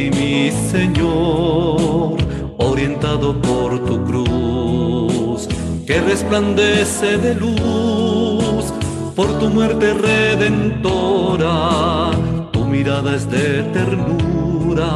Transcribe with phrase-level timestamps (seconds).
[0.00, 2.16] ti, mi Señor,
[2.58, 5.48] orientado por tu cruz,
[5.86, 8.72] que resplandece de luz
[9.14, 11.52] por tu muerte redentora.
[12.52, 14.90] Tu mirada es de ternura,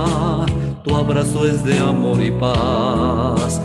[0.82, 3.60] tu abrazo es de amor y paz.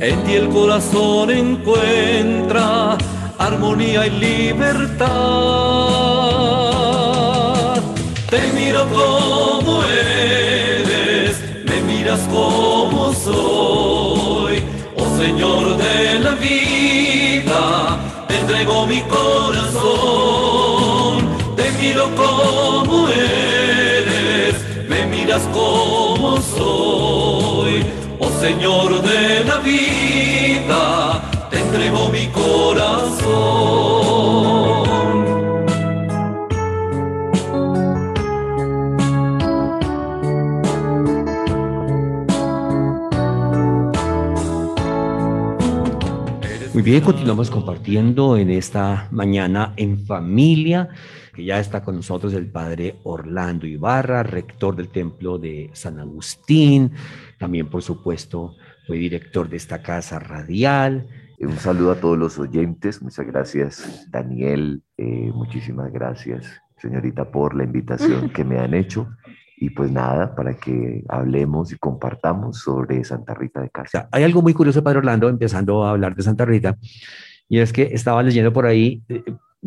[0.00, 2.96] En ti el corazón encuentra
[3.38, 5.14] armonía y libertad.
[8.30, 10.43] Te miro como eres,
[12.30, 14.62] como soy,
[14.96, 19.74] oh Señor de la vida, te entrego mi corazón.
[21.56, 24.54] Te miro como eres,
[24.88, 27.84] me miras como soy,
[28.20, 31.22] oh Señor de la vida
[31.74, 34.13] entrego mi corazón.
[46.74, 50.88] Muy bien, continuamos compartiendo en esta mañana en familia,
[51.32, 56.90] que ya está con nosotros el padre Orlando Ibarra, rector del templo de San Agustín,
[57.38, 58.56] también por supuesto
[58.88, 61.06] fue director de esta casa radial,
[61.46, 63.02] un saludo a todos los oyentes.
[63.02, 64.82] Muchas gracias, Daniel.
[64.96, 69.08] Eh, muchísimas gracias, señorita, por la invitación que me han hecho.
[69.64, 74.10] Y pues nada, para que hablemos y compartamos sobre Santa Rita de Casa.
[74.12, 76.76] Hay algo muy curioso, Padre Orlando, empezando a hablar de Santa Rita,
[77.48, 79.24] y es que estaba leyendo por ahí, eh,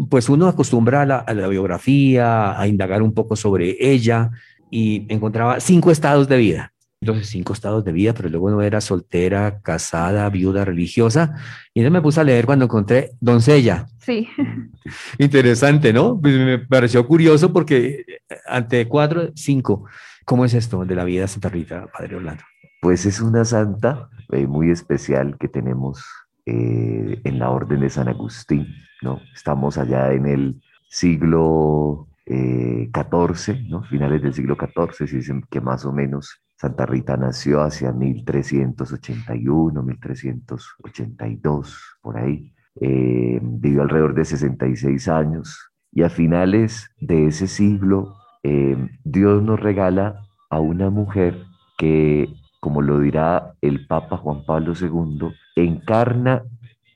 [0.07, 4.29] pues uno acostumbra a la biografía, a indagar un poco sobre ella,
[4.69, 8.81] y encontraba cinco estados de vida entonces cinco estados de vida, pero luego no era
[8.81, 11.35] soltera, casada, viuda, religiosa.
[11.73, 13.85] Y entonces me puse a leer cuando encontré doncella.
[13.99, 14.27] Sí.
[15.19, 16.19] Interesante, ¿no?
[16.19, 18.03] Pues me pareció curioso porque
[18.47, 19.85] ante cuatro, cinco.
[20.25, 22.43] ¿Cómo es esto de la vida de Santa Rita, Padre Orlando?
[22.81, 26.03] Pues es una santa eh, muy especial que tenemos
[26.45, 28.67] eh, en la Orden de San Agustín,
[29.01, 29.21] ¿no?
[29.33, 33.83] Estamos allá en el siglo XIV, eh, ¿no?
[33.83, 39.83] Finales del siglo XIV, se dicen que más o menos Santa Rita nació hacia 1381,
[39.83, 42.55] 1382, por ahí.
[42.81, 49.59] Eh, vivió alrededor de 66 años y a finales de ese siglo eh, Dios nos
[49.59, 51.43] regala a una mujer
[51.77, 52.27] que,
[52.59, 56.41] como lo dirá el Papa Juan Pablo II, encarna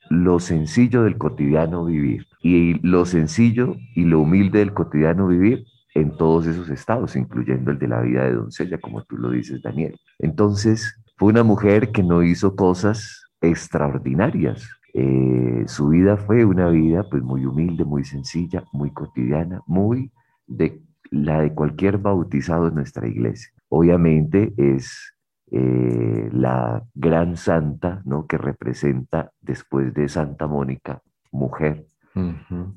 [0.09, 2.25] lo sencillo del cotidiano vivir.
[2.41, 7.79] Y lo sencillo y lo humilde del cotidiano vivir en todos esos estados, incluyendo el
[7.79, 9.99] de la vida de doncella, como tú lo dices, Daniel.
[10.19, 14.69] Entonces, fue una mujer que no hizo cosas extraordinarias.
[14.93, 20.11] Eh, su vida fue una vida pues muy humilde, muy sencilla, muy cotidiana, muy
[20.47, 23.51] de la de cualquier bautizado en nuestra iglesia.
[23.69, 25.13] Obviamente es
[25.51, 28.25] eh, la gran santa, ¿no?
[28.25, 31.01] Que representa después de Santa Mónica,
[31.31, 31.85] mujer,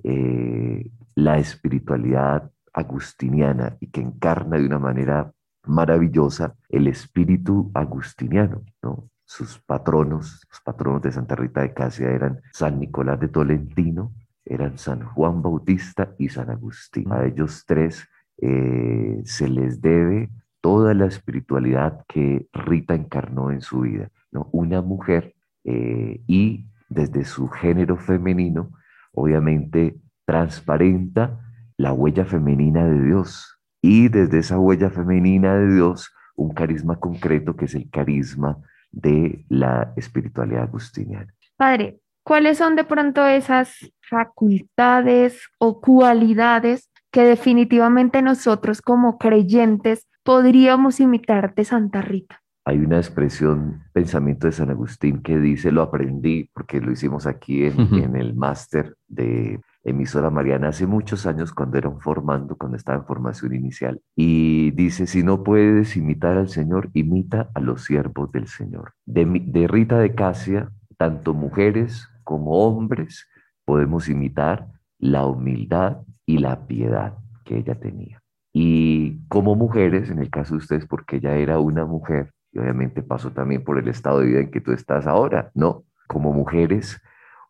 [0.02, 5.32] eh, la espiritualidad agustiniana y que encarna de una manera
[5.66, 9.08] maravillosa el espíritu agustiniano, ¿no?
[9.24, 14.12] Sus patronos, los patronos de Santa Rita de Casia eran San Nicolás de Tolentino,
[14.44, 17.10] eran San Juan Bautista y San Agustín.
[17.10, 18.06] A ellos tres
[18.42, 20.28] eh, se les debe
[20.60, 24.48] toda la espiritualidad que Rita encarnó en su vida, ¿no?
[24.52, 28.72] Una mujer eh, y desde su género femenino,
[29.12, 29.96] obviamente
[30.26, 31.40] transparenta
[31.76, 37.54] la huella femenina de Dios y desde esa huella femenina de Dios un carisma concreto
[37.56, 38.58] que es el carisma
[38.90, 41.32] de la espiritualidad agustiniana.
[41.56, 51.00] Padre, ¿cuáles son de pronto esas facultades o cualidades que definitivamente nosotros como creyentes podríamos
[51.00, 52.40] imitar de Santa Rita?
[52.66, 57.66] Hay una expresión, pensamiento de San Agustín que dice, lo aprendí porque lo hicimos aquí
[57.66, 62.98] en, en el máster de emisora Mariana hace muchos años cuando eran formando, cuando estaba
[62.98, 64.00] en formación inicial.
[64.16, 68.94] Y dice, si no puedes imitar al Señor, imita a los siervos del Señor.
[69.04, 73.28] De, Rita de Casia, tanto mujeres como hombres
[73.64, 78.22] podemos imitar la humildad y la piedad que ella tenía.
[78.52, 83.02] Y como mujeres, en el caso de ustedes, porque ella era una mujer, y obviamente
[83.02, 85.84] pasó también por el estado de vida en que tú estás ahora, ¿no?
[86.06, 87.02] Como mujeres,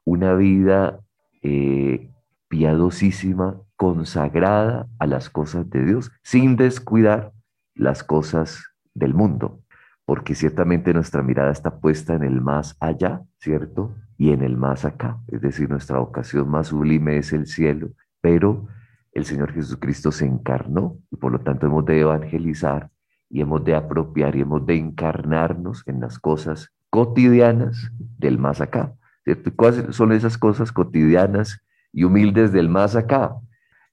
[0.04, 1.00] una vida
[1.42, 2.10] eh,
[2.54, 7.32] piadosísima, consagrada a las cosas de Dios, sin descuidar
[7.74, 8.64] las cosas
[8.94, 9.60] del mundo,
[10.04, 13.92] porque ciertamente nuestra mirada está puesta en el más allá, ¿cierto?
[14.16, 17.88] Y en el más acá, es decir, nuestra vocación más sublime es el cielo,
[18.20, 18.68] pero
[19.10, 22.88] el Señor Jesucristo se encarnó y por lo tanto hemos de evangelizar
[23.28, 28.94] y hemos de apropiar y hemos de encarnarnos en las cosas cotidianas del más acá.
[29.24, 29.50] ¿cierto?
[29.56, 33.36] ¿Cuáles son esas cosas cotidianas y humildes del más acá?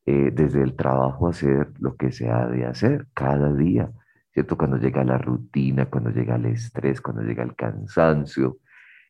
[0.06, 3.92] Eh, desde el trabajo hacer lo que se ha de hacer cada día,
[4.34, 4.58] ¿cierto?
[4.58, 8.58] Cuando llega la rutina, cuando llega el estrés, cuando llega el cansancio,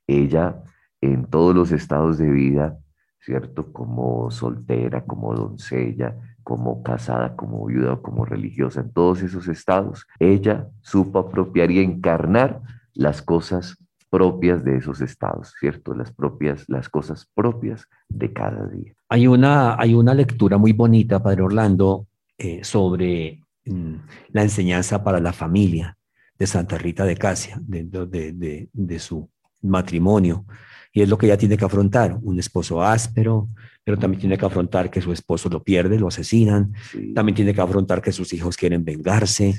[0.05, 0.61] ella
[0.99, 2.77] en todos los estados de vida,
[3.21, 3.71] ¿cierto?
[3.71, 10.67] Como soltera, como doncella, como casada, como viuda, como religiosa, en todos esos estados, ella
[10.81, 12.61] supo apropiar y encarnar
[12.93, 13.77] las cosas
[14.11, 15.95] propias de esos estados, ¿cierto?
[15.95, 18.93] Las propias, las cosas propias de cada día.
[19.07, 23.95] Hay una, hay una lectura muy bonita, Padre Orlando, eh, sobre mm,
[24.33, 25.97] la enseñanza para la familia
[26.37, 29.29] de Santa Rita de Casia, de, de, de, su
[29.61, 30.43] matrimonio.
[30.91, 33.47] Y es lo que ella tiene que afrontar, un esposo áspero,
[33.85, 36.73] pero también tiene que afrontar que su esposo lo pierde, lo asesinan,
[37.15, 39.55] también tiene que afrontar que sus hijos quieren vengarse,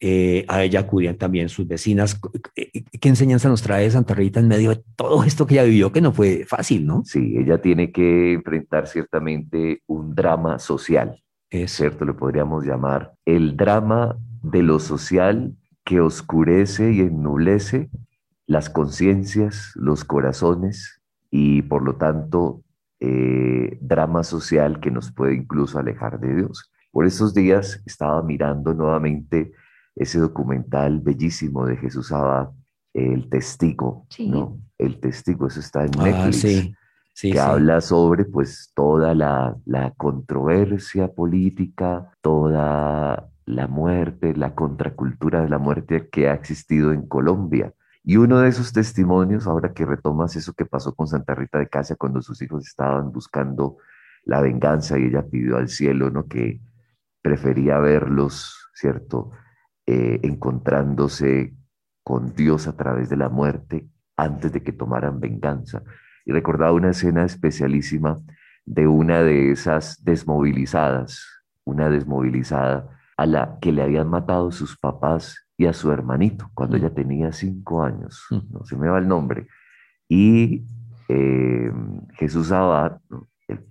[0.00, 2.18] eh, a ella acudían también sus vecinas.
[2.54, 6.00] ¿Qué enseñanza nos trae Santa Rita en medio de todo esto que ella vivió, que
[6.00, 7.02] no fue fácil, no?
[7.04, 13.56] Sí, ella tiene que enfrentar ciertamente un drama social, es cierto, le podríamos llamar el
[13.56, 17.90] drama de lo social que oscurece y ennublece
[18.46, 22.62] las conciencias, los corazones y por lo tanto
[23.00, 26.70] eh, drama social que nos puede incluso alejar de Dios.
[26.92, 29.52] Por esos días estaba mirando nuevamente
[29.94, 32.50] ese documental bellísimo de Jesús Abad,
[32.92, 34.58] El Testigo, ¿no?
[34.78, 36.74] El Testigo, eso está en ah, Netflix.
[37.14, 45.48] que habla sobre pues toda la, la, controversia política, toda la muerte, la contracultura de
[45.48, 47.74] la muerte que ha existido en Colombia.
[48.02, 51.68] Y uno de esos testimonios, ahora que retomas eso que pasó con Santa Rita de
[51.68, 53.76] Casia cuando sus hijos estaban buscando
[54.24, 56.26] la venganza y ella pidió al cielo, ¿no?
[56.26, 56.60] Que
[57.22, 59.32] prefería verlos, ¿cierto?
[59.92, 61.52] Eh, encontrándose
[62.04, 65.82] con Dios a través de la muerte antes de que tomaran venganza.
[66.24, 68.16] Y recordaba una escena especialísima
[68.64, 71.26] de una de esas desmovilizadas,
[71.64, 76.76] una desmovilizada a la que le habían matado sus papás y a su hermanito cuando
[76.76, 78.52] ella tenía cinco años, mm.
[78.52, 79.48] no se me va el nombre.
[80.08, 80.68] Y
[81.08, 81.72] eh,
[82.12, 83.00] Jesús Abad,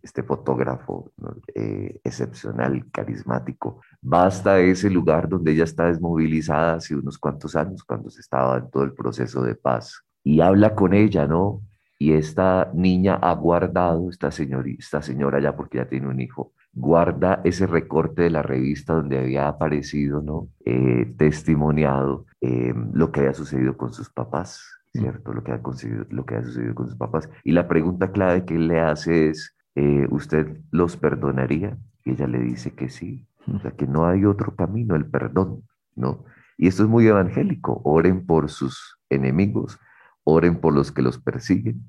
[0.02, 1.12] este fotógrafo
[1.56, 7.84] eh, excepcional, carismático, va hasta ese lugar donde ella está desmovilizada hace unos cuantos años,
[7.84, 11.62] cuando se estaba en todo el proceso de paz, y habla con ella, ¿no?
[11.98, 17.42] Y esta niña ha guardado, esta, esta señora ya porque ya tiene un hijo, guarda
[17.44, 20.48] ese recorte de la revista donde había aparecido, ¿no?
[20.66, 25.00] Eh, testimoniado eh, lo que había sucedido con sus papás, mm.
[25.00, 25.34] ¿cierto?
[25.34, 25.62] Lo que, ha
[26.10, 27.30] lo que ha sucedido con sus papás.
[27.44, 31.78] Y la pregunta clave que él le hace es, eh, ¿usted los perdonaría?
[32.04, 35.64] Y ella le dice que sí, o sea, que no hay otro camino, el perdón,
[35.96, 36.26] ¿no?
[36.58, 39.80] Y esto es muy evangélico, oren por sus enemigos,
[40.24, 41.84] oren por los que los persiguen.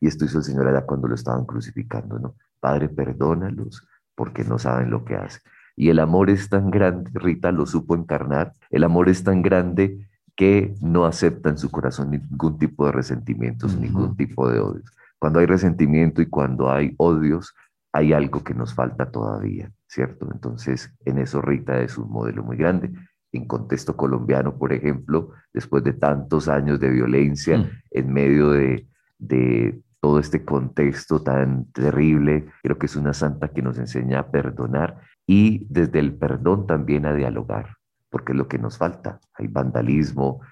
[0.00, 2.34] Y esto hizo el Señor allá cuando lo estaban crucificando, ¿no?
[2.60, 5.42] Padre, perdónalos porque no saben lo que hacen.
[5.76, 10.08] Y el amor es tan grande, Rita lo supo encarnar, el amor es tan grande
[10.36, 14.90] que no acepta en su corazón ningún tipo de resentimientos, ningún tipo de odios.
[15.24, 17.54] Cuando hay resentimiento y cuando hay odios,
[17.94, 20.28] hay algo que nos falta todavía, ¿cierto?
[20.30, 22.90] Entonces, en eso Rita es un modelo muy grande.
[23.32, 27.70] En contexto colombiano, por ejemplo, después de tantos años de violencia, mm.
[27.92, 28.86] en medio de,
[29.18, 34.30] de todo este contexto tan terrible, creo que es una santa que nos enseña a
[34.30, 37.78] perdonar y desde el perdón también a dialogar,
[38.10, 39.20] porque es lo que nos falta.
[39.38, 40.42] Hay vandalismo,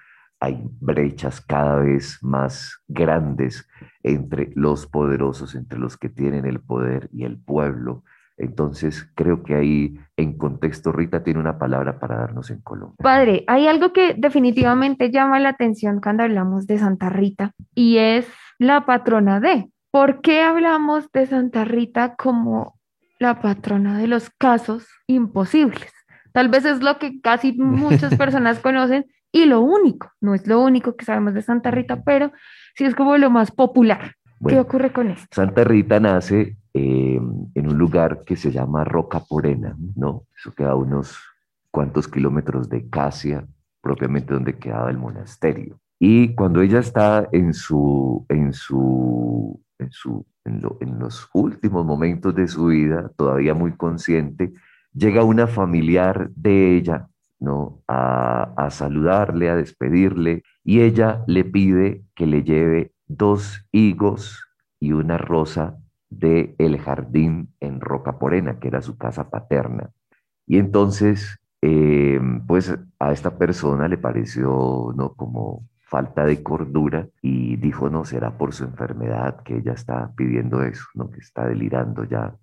[0.43, 3.65] hay brechas cada vez más grandes
[4.03, 8.03] entre los poderosos, entre los que tienen el poder y el pueblo.
[8.35, 12.97] Entonces, creo que ahí, en contexto, Rita tiene una palabra para darnos en Colombia.
[13.01, 18.27] Padre, hay algo que definitivamente llama la atención cuando hablamos de Santa Rita y es
[18.59, 19.71] la patrona de.
[19.91, 22.77] ¿Por qué hablamos de Santa Rita como
[23.17, 25.93] la patrona de los casos imposibles?
[26.33, 30.61] Tal vez es lo que casi muchas personas conocen y lo único, no es lo
[30.61, 32.31] único que sabemos de Santa Rita, pero
[32.75, 34.13] sí es como lo más popular.
[34.47, 35.25] ¿Qué ocurre con esto?
[35.31, 37.19] Santa Rita nace eh,
[37.55, 40.25] en un lugar que se llama Roca Porena, ¿no?
[40.37, 41.17] Eso queda a unos
[41.71, 43.47] cuantos kilómetros de Casia,
[43.81, 45.79] propiamente donde quedaba el monasterio.
[45.97, 52.47] Y cuando ella está en su, en su, en su, en los últimos momentos de
[52.47, 54.53] su vida, todavía muy consciente,
[54.93, 57.07] llega una familiar de ella
[57.43, 57.83] ¿no?
[57.89, 64.47] A, saludarle, a despedirle, y ella le pide que le lleve dos higos
[64.79, 65.77] y una rosa
[66.09, 69.91] de el jardín en Roca Porena, que era su casa paterna.
[70.47, 77.57] Y entonces, em, pues a esta persona le pareció no como falta de cordura y
[77.57, 81.11] dijo, no, será por su enfermedad que ella está pidiendo eso, ¿no?
[81.11, 82.35] que está delirando ya,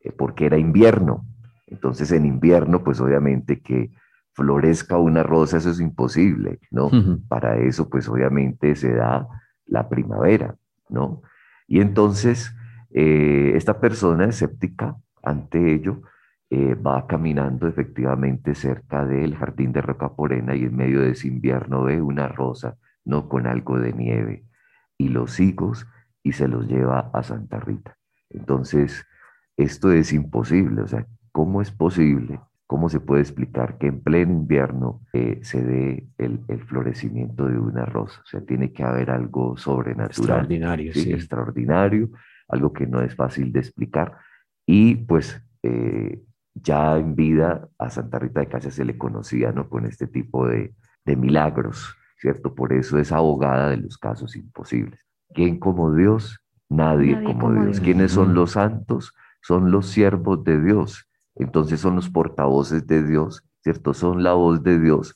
[0.00, 1.26] eh, porque era invierno.
[1.66, 3.90] Entonces en invierno, pues obviamente que
[4.34, 6.90] florezca una rosa, eso es imposible, ¿no?
[7.28, 9.26] Para eso, pues obviamente se da
[9.66, 10.56] la primavera,
[10.88, 11.22] ¿no?
[11.66, 12.54] Y entonces
[12.90, 16.02] eh, esta persona escéptica ante ello
[16.50, 21.84] eh, va caminando efectivamente cerca del jardín de Rocaporena y en medio de ese invierno
[21.84, 24.44] ve una rosa no con algo de nieve,
[24.96, 25.86] y los higos
[26.22, 27.96] y se los lleva a Santa Rita.
[28.30, 29.04] Entonces,
[29.56, 32.40] esto es imposible, o sea, ¿cómo es posible?
[32.66, 37.84] ¿Cómo se puede explicar que en pleno invierno eh, se dé el, florecimiento de una
[37.84, 38.20] rosa?
[38.22, 40.08] O sea, tiene que haber algo sobrenatural.
[40.08, 41.12] Extraordinario, sí.
[41.12, 42.10] Extraordinario,
[42.48, 44.16] algo que no es fácil de explicar.
[44.66, 46.22] Y pues eh,
[46.54, 49.68] ya en vida a Santa Rita de Casia se le conocía, ¿no?
[49.68, 51.96] Con este tipo de, de milagros.
[52.24, 52.54] ¿cierto?
[52.54, 54.98] Por eso es abogada de los casos imposibles.
[55.34, 56.40] ¿Quién como Dios?
[56.70, 57.80] Nadie, como, Dios.
[57.80, 59.12] ¿Quiénes son los santos?
[59.42, 61.06] Son los siervos de Dios.
[61.34, 63.94] Entonces son los portavoces de Dios, ¿cierto?
[63.94, 65.14] Son la voz de Dios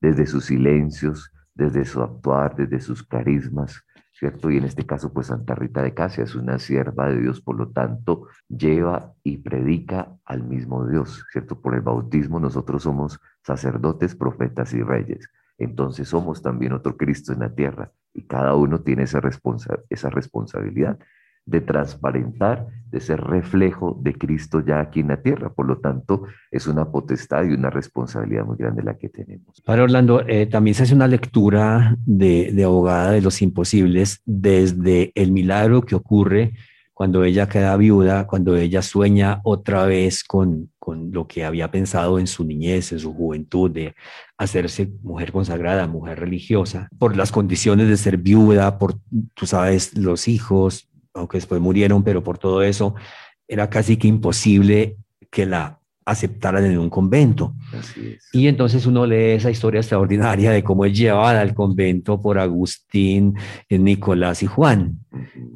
[0.00, 4.50] desde sus silencios, desde su actuar, desde sus carismas, ¿cierto?
[4.50, 7.56] Y en este caso, pues Santa Rita de Casia es una sierva de Dios, por
[7.56, 11.60] lo tanto, lleva y predica al mismo Dios, ¿cierto?
[11.60, 17.40] Por el bautismo nosotros somos sacerdotes, profetas y reyes entonces somos también otro Cristo en
[17.40, 19.20] la tierra y cada uno tiene esa,
[19.90, 20.98] esa responsabilidad
[21.50, 25.52] de transparentar, de ser reflejo de Cristo ya aquí en la tierra.
[25.52, 29.60] Por lo tanto, es una potestad y una responsabilidad muy grande la que tenemos.
[29.64, 35.12] Para Orlando, eh, también se hace una lectura de, de abogada de los imposibles desde
[35.14, 36.52] el milagro que ocurre
[37.00, 42.18] cuando ella queda viuda, cuando ella sueña otra vez con, con lo que había pensado
[42.18, 43.94] en su niñez, en su juventud, de
[44.36, 48.96] hacerse mujer consagrada, mujer religiosa, por las condiciones de ser viuda, por,
[49.32, 52.94] tú sabes, los hijos, aunque después murieron, pero por todo eso,
[53.48, 54.96] era casi que imposible
[55.30, 57.54] que la aceptaran en un convento.
[58.32, 63.34] Y entonces uno lee esa historia extraordinaria de cómo es llevada al convento por Agustín,
[63.68, 64.98] eh, Nicolás y Juan.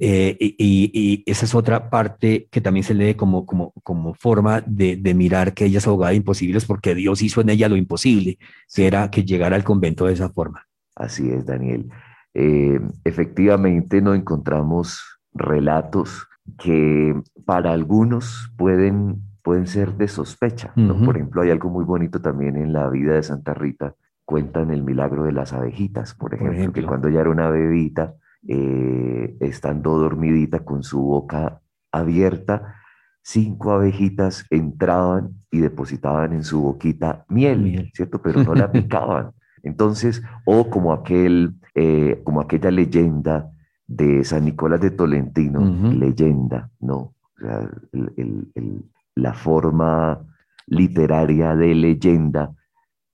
[0.01, 4.97] Eh, y, esa es otra parte que también se lee como, como, como forma de,
[5.15, 8.39] mirar que ella es abogada de imposibles porque Dios hizo en ella lo imposible,
[8.73, 10.67] que era que llegara al convento de esa forma.
[10.95, 11.89] Así es, Daniel.
[12.35, 20.73] Eh, efectivamente no encontramos relatos que para algunos pueden pueden ser de sospecha.
[20.75, 20.99] ¿no?
[21.05, 23.95] Por ejemplo, hay algo muy bonito también en la vida de Santa Rita.
[24.25, 28.15] Cuentan el milagro de las abejitas, por ejemplo, que cuando ella era una bebita,
[28.49, 31.61] eh, estando dormidita con su boca
[31.93, 32.77] abierta,
[33.23, 38.21] cinco abejitas entraban y depositaban en su boquita miel, ¿cierto?
[38.23, 39.33] Pero no la picaban.
[39.63, 43.51] Entonces, o como, aquel, eh, como aquella leyenda
[43.87, 45.61] de San Nicolás de Tolentino,
[45.93, 46.97] leyenda, ¿no?
[46.97, 50.25] O sea, el, la forma
[50.67, 52.55] literaria de leyenda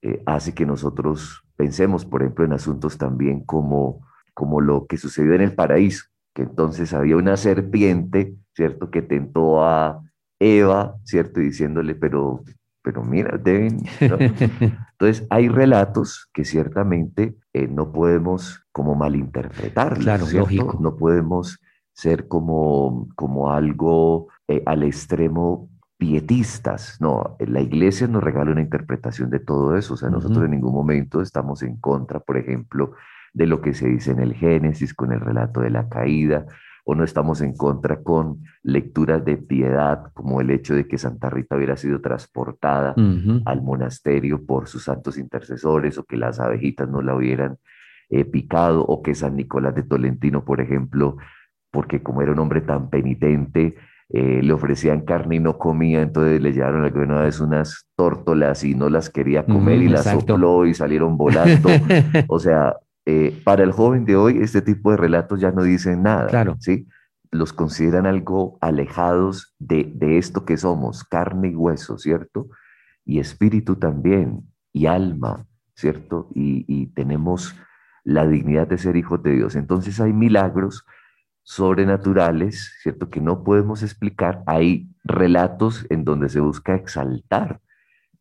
[0.03, 5.35] eh, hace que nosotros pensemos, por ejemplo, en asuntos también como, como lo que sucedió
[5.35, 10.01] en el paraíso, que entonces había una serpiente, ¿cierto?, que tentó a
[10.39, 12.45] Eva, ¿cierto?, y diciéndole, pero,
[12.83, 13.83] pero mira, deben...
[14.01, 20.79] Entonces, hay relatos que ciertamente eh, no podemos como malinterpretar, claro, lógico.
[20.81, 21.59] No podemos
[21.93, 26.97] ser como, como algo eh, al extremo pietistas.
[27.01, 29.95] No, la iglesia nos regala una interpretación de todo eso.
[29.95, 32.93] O sea, nosotros en ningún momento estamos en contra, por ejemplo,
[33.33, 36.47] de lo que se dice en el Génesis con el relato de la caída,
[36.85, 41.31] o no estamos en contra con lecturas de piedad, como el hecho de que Santa
[41.31, 42.95] Rita hubiera sido transportada
[43.45, 47.59] al monasterio por sus santos intercesores, o que las abejitas no la hubieran
[48.09, 51.17] eh, picado, o que San Nicolás de Tolentino, por ejemplo,
[51.71, 53.77] porque como era un hombre tan penitente,
[54.13, 58.75] eh, le ofrecían carne y no comía, entonces le llevaron alguna vez unas tórtolas y
[58.75, 61.69] no las quería comer y las sopló y salieron volando.
[62.27, 62.75] o sea,
[63.13, 66.57] eh, para el joven de hoy este tipo de relatos ya no dicen nada, claro.
[66.61, 66.87] ¿sí?
[67.33, 72.47] Los consideran algo alejados de, de esto que somos, carne y hueso, ¿cierto?
[73.05, 76.29] Y espíritu también, y alma, ¿cierto?
[76.37, 77.57] Y, y tenemos
[78.05, 79.57] la dignidad de ser hijos de Dios.
[79.57, 80.87] Entonces hay milagros
[81.43, 83.11] sobrenaturales, ¿cierto?
[83.11, 84.45] Que no podemos explicar.
[84.47, 87.61] Hay relatos en donde se busca exaltar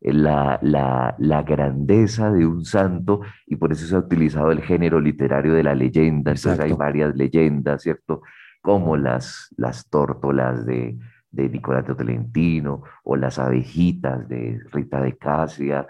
[0.02, 5.54] la, la, grandeza de un santo y por eso se ha utilizado el género literario
[5.54, 6.32] de la leyenda.
[6.32, 8.22] Entonces hay varias leyendas, ¿cierto?
[8.62, 10.98] Como las, las tórtolas de,
[11.32, 15.88] de Nicolás de Tolentino o las abejitas de Rita de Casia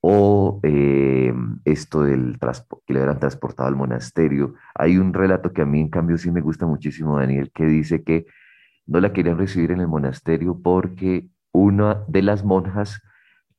[0.00, 1.32] o eh,
[1.64, 4.54] esto del que le hubieran transportado al monasterio.
[4.74, 8.04] Hay un relato que a mí en cambio sí me gusta muchísimo, Daniel, que dice
[8.04, 8.26] que
[8.86, 13.02] no la querían recibir en el monasterio porque una de las monjas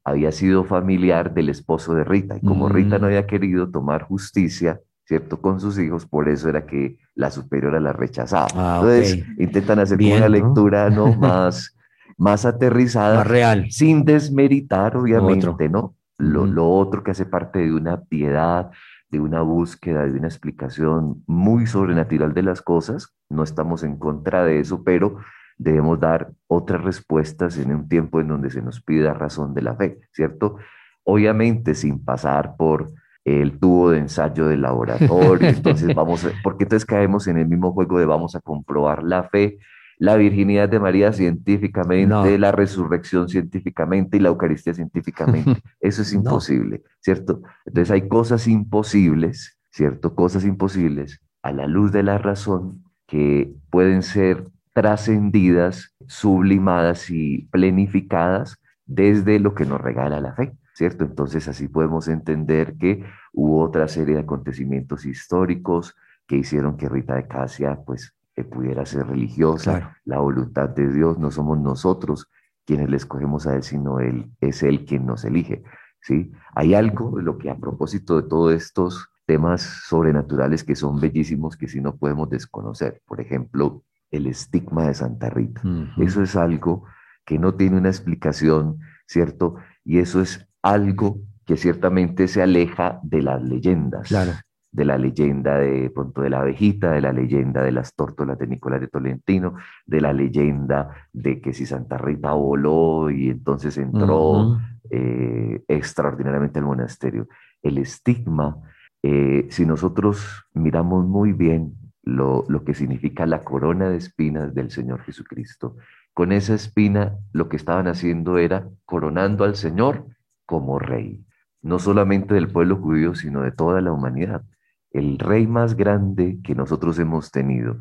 [0.03, 3.05] había sido familiar del esposo de Rita y como Rita no mm.
[3.05, 5.41] había querido tomar justicia, ¿cierto?
[5.41, 8.47] Con sus hijos, por eso era que la superiora la rechazaba.
[8.55, 11.13] Ah, Entonces intentan hacer una lectura ¿no?
[11.15, 11.75] más,
[12.17, 15.95] más aterrizada, más real, sin desmeritar obviamente, ¿no?
[16.17, 18.71] Lo, otro que hace parte de una piedad,
[19.09, 23.15] de una búsqueda, de una explicación muy sobrenatural de las cosas.
[23.29, 25.19] No estamos en contra de eso, pero
[25.59, 29.75] debemos dar otras respuestas en un tiempo en donde se nos pida razón de la
[29.75, 30.55] fe, ¿cierto?
[31.03, 32.91] Obviamente sin pasar por
[33.25, 37.99] el tubo de ensayo del laboratorio, entonces vamos, porque entonces caemos en el mismo juego
[37.99, 39.59] de vamos a comprobar la fe
[39.99, 45.61] la virginidad de María científicamente, la resurrección científicamente y la Eucaristía científicamente.
[45.81, 47.41] Eso es imposible, ¿cierto?
[47.65, 50.15] Entonces hay cosas imposibles, ¿cierto?
[50.15, 58.61] Cosas imposibles a la luz de la razón que pueden ser trascendidas, sublimadas y plenificadas
[58.85, 61.05] desde lo que nos regala la fe, ¿cierto?
[61.05, 65.95] Entonces así podemos entender que hubo otra serie de acontecimientos históricos
[66.27, 71.31] que hicieron que Rita de Casia pues pudiera ser religiosa, la voluntad de Dios, no
[71.31, 72.29] somos nosotros
[72.65, 75.63] quienes le escogemos a Él, sino Él es Él quien nos elige.
[76.01, 76.31] ¿sí?
[76.53, 81.57] Hay algo de lo que a propósito de todos estos temas sobrenaturales que son bellísimos
[81.57, 83.01] que si no podemos desconocer.
[83.05, 85.61] Por ejemplo, el estigma de Santa Rita.
[85.97, 86.85] Eso es algo
[87.25, 89.55] que no tiene una explicación, ¿cierto?
[89.83, 94.07] Y eso es algo que ciertamente se aleja de las leyendas.
[94.07, 94.33] Claro
[94.71, 98.47] de la leyenda de pronto de la abejita, de la leyenda de las tórtolas de
[98.47, 99.55] Nicolás de Tolentino,
[99.85, 106.65] de la leyenda de que si Santa Rita voló y entonces entró eh, extraordinariamente al
[106.65, 107.27] monasterio.
[107.63, 108.57] El estigma,
[109.01, 114.71] eh, si nosotros miramos muy bien lo, lo que significa la corona de espinas del
[114.71, 115.77] Señor Jesucristo,
[116.13, 120.05] con esa espina lo que estaban haciendo era coronando al Señor
[120.45, 121.23] como rey,
[121.61, 124.43] no solamente del pueblo judío, sino de toda la humanidad.
[124.91, 127.77] El rey más grande que nosotros hemos tenido,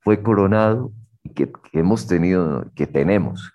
[0.00, 0.92] fue coronado,
[1.22, 3.52] y que, hemos tenido, que tenemos,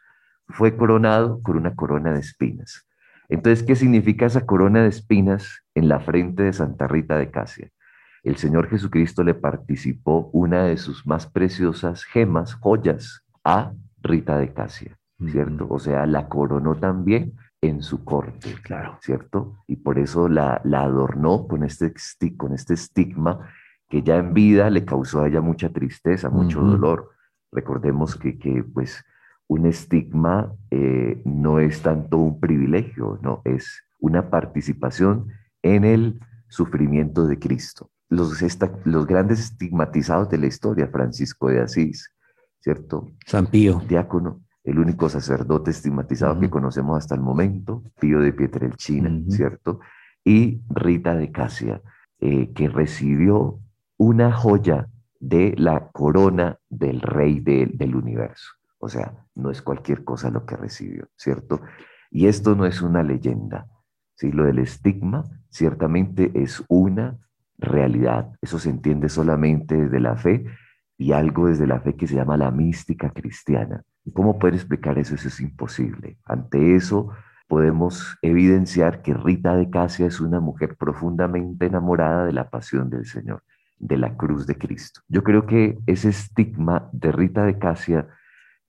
[0.48, 2.88] fue coronado con una corona de espinas.
[3.30, 7.70] Entonces, ¿qué significa esa corona de espinas en la frente de Santa Rita de Casia?
[8.24, 14.54] El Señor Jesucristo le participó una de sus más preciosas gemas, joyas, a Rita de
[14.54, 15.68] Casia, ¿cierto?
[15.70, 18.98] O sea, la coronó también en su corte, claro.
[19.02, 19.58] ¿cierto?
[19.68, 21.94] Y por eso la, la adornó con este,
[22.38, 23.50] con este estigma
[23.90, 27.12] que ya en vida le causó a ella mucha tristeza, mucho dolor.
[27.52, 29.04] Recordemos que, que, pues,
[29.48, 35.28] un estigma eh, no es tanto un privilegio, no, es una participación
[35.62, 37.92] en el sufrimiento de Cristo.
[38.14, 38.42] Los,
[38.86, 42.14] los grandes estigmatizados de la historia, Francisco de Asís,
[42.60, 43.12] ¿cierto?
[43.26, 43.82] San Pío.
[43.88, 49.80] Diácono, el único sacerdote estigmatizado que conocemos hasta el momento, Pío de Pietrelcina, ¿cierto?
[50.24, 51.82] Y Rita de Casia,
[52.20, 53.60] eh, que recibió
[53.98, 54.88] una joya
[55.20, 58.52] de la corona del rey del universo.
[58.78, 61.62] O sea, no es cualquier cosa lo que recibió, ¿cierto?
[62.12, 63.68] Y esto no es una leyenda,
[64.16, 64.32] ¿sí?
[64.32, 67.20] Lo del estigma ciertamente es una
[67.58, 68.32] realidad.
[68.42, 70.46] Eso se entiende solamente desde la fe
[70.98, 73.84] y algo desde la fe que se llama la mística cristiana.
[74.14, 75.16] ¿Cómo poder explicar eso?
[75.16, 76.18] Eso es imposible.
[76.26, 77.10] Ante eso
[77.48, 83.06] podemos evidenciar que Rita de Casia es una mujer profundamente enamorada de la pasión del
[83.06, 83.44] Señor,
[83.78, 85.02] de la cruz de Cristo.
[85.08, 88.08] Yo creo que ese estigma de Rita de Casia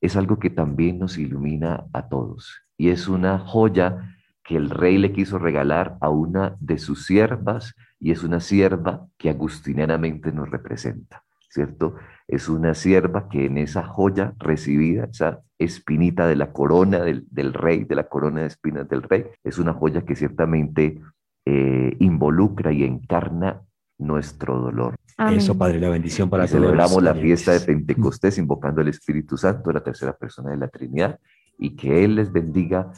[0.00, 4.98] es algo que también nos ilumina a todos y es una joya que el rey
[4.98, 10.50] le quiso regalar a una de sus siervas y es una sierva que agustinianamente nos
[10.50, 11.94] representa, ¿cierto?
[12.28, 17.84] es una sierva que en esa joya recibida, esa espinita de la corona del, rey,
[17.84, 21.00] de la corona de espinas del rey, es una joya que ciertamente
[21.46, 23.62] eh, involucra y encarna
[23.96, 24.96] nuestro dolor.
[25.30, 29.82] Eso, Padre, la bendición para Celebramos la fiesta de Pentecostés invocando al Espíritu Santo, la
[29.82, 31.18] tercera persona de la Trinidad,
[31.58, 32.92] y que Él les bendiga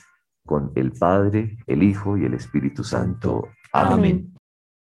[0.45, 3.49] con el Padre, el Hijo y el Espíritu Santo.
[3.73, 4.36] Amén.